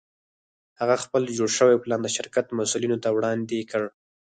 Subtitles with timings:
[0.79, 3.83] هغه خپل جوړ شوی پلان د شرکت مسوولینو ته وړاندې کړ